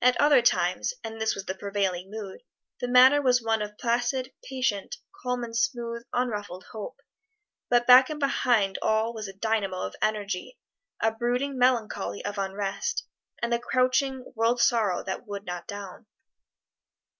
At 0.00 0.20
other 0.20 0.42
times 0.42 0.92
and 1.04 1.20
this 1.20 1.36
was 1.36 1.44
the 1.44 1.54
prevailing 1.54 2.10
mood 2.10 2.42
the 2.80 2.88
manner 2.88 3.22
was 3.22 3.40
one 3.40 3.62
of 3.62 3.78
placid, 3.78 4.32
patient, 4.42 4.96
calm 5.22 5.44
and 5.44 5.56
smooth, 5.56 6.02
unruffled 6.12 6.64
hope; 6.72 6.98
but 7.68 7.86
back 7.86 8.10
and 8.10 8.18
behind 8.18 8.76
all 8.82 9.14
was 9.14 9.28
a 9.28 9.32
dynamo 9.32 9.82
of 9.82 9.94
energy, 10.02 10.58
a 11.00 11.12
brooding 11.12 11.56
melancholy 11.56 12.24
of 12.24 12.38
unrest, 12.38 13.06
and 13.40 13.52
the 13.52 13.60
crouching 13.60 14.32
world 14.34 14.60
sorrow 14.60 15.04
that 15.04 15.28
would 15.28 15.44
not 15.44 15.68
down. 15.68 16.06